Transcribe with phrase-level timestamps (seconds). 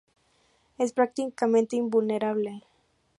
[0.79, 2.63] Es prácticamente invulnerable.